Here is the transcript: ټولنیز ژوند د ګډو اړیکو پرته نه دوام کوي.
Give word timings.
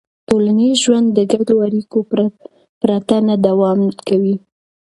ټولنیز 0.27 0.75
ژوند 0.83 1.07
د 1.13 1.19
ګډو 1.31 1.55
اړیکو 1.67 1.99
پرته 2.81 3.15
نه 3.27 3.35
دوام 3.45 3.79
کوي. 4.07 4.35